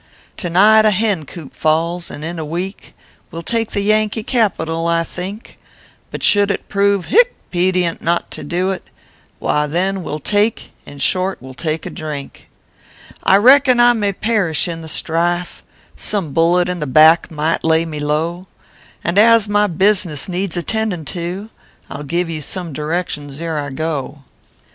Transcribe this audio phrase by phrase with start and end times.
[0.21, 2.95] * To night a hen copp falls; and in a week
[3.29, 5.59] We ll take the Yankee capital, I think;
[6.09, 7.19] But should it prove (hie)
[7.51, 8.79] pedient not to do t,
[9.37, 12.49] Why, then, we ll take in short, we ll take a drink,
[13.21, 15.61] "I reckon I may p erish in the strife
[15.95, 18.47] Some bullet in the back might lay me low
[19.03, 21.49] And as my business needs attendiu to,
[21.91, 24.23] I ll give you some directions ere I go.